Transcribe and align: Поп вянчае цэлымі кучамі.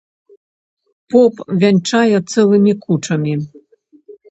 Поп 1.15 1.35
вянчае 1.65 2.17
цэлымі 2.31 2.73
кучамі. 2.89 3.33